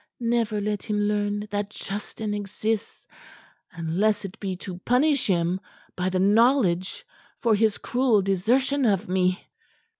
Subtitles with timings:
[0.19, 3.05] Never let him learn that Justin exists,
[3.71, 5.61] unless it be to punish him
[5.95, 7.05] by the knowledge
[7.39, 9.47] for his cruel desertion of me."